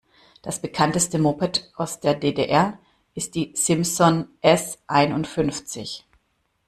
[0.41, 2.79] Das Bekannteste Moped aus der D-D-R
[3.13, 6.07] ist die Simson S einundfünfzig.